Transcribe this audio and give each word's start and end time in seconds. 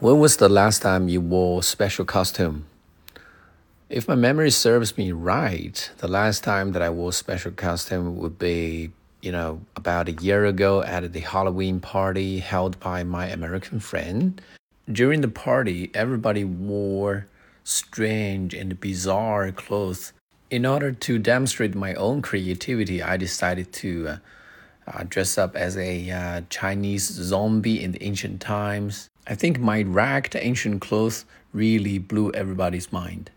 When 0.00 0.18
was 0.18 0.38
the 0.38 0.48
last 0.48 0.80
time 0.80 1.10
you 1.10 1.20
wore 1.20 1.62
special 1.62 2.06
costume? 2.06 2.64
If 3.90 4.08
my 4.08 4.14
memory 4.14 4.50
serves 4.50 4.96
me 4.96 5.12
right, 5.12 5.90
the 5.98 6.08
last 6.08 6.42
time 6.42 6.72
that 6.72 6.80
I 6.80 6.88
wore 6.88 7.12
special 7.12 7.52
costume 7.52 8.16
would 8.16 8.38
be, 8.38 8.92
you 9.20 9.30
know, 9.30 9.60
about 9.76 10.08
a 10.08 10.12
year 10.12 10.46
ago 10.46 10.82
at 10.82 11.12
the 11.12 11.20
Halloween 11.20 11.80
party 11.80 12.38
held 12.38 12.80
by 12.80 13.04
my 13.04 13.26
American 13.26 13.78
friend. 13.78 14.40
During 14.90 15.20
the 15.20 15.28
party, 15.28 15.90
everybody 15.92 16.44
wore 16.44 17.26
strange 17.62 18.54
and 18.54 18.80
bizarre 18.80 19.52
clothes. 19.52 20.14
In 20.50 20.64
order 20.64 20.92
to 20.92 21.18
demonstrate 21.18 21.74
my 21.74 21.92
own 21.92 22.22
creativity, 22.22 23.02
I 23.02 23.18
decided 23.18 23.70
to 23.74 24.08
uh, 24.08 24.16
uh, 24.86 25.04
dress 25.08 25.38
up 25.38 25.56
as 25.56 25.76
a 25.76 26.10
uh, 26.10 26.42
Chinese 26.50 27.06
zombie 27.06 27.82
in 27.82 27.92
the 27.92 28.02
ancient 28.02 28.40
times. 28.40 29.08
I 29.26 29.34
think 29.34 29.58
my 29.58 29.82
ragged 29.82 30.36
ancient 30.36 30.80
clothes 30.80 31.24
really 31.52 31.98
blew 31.98 32.32
everybody's 32.32 32.92
mind. 32.92 33.30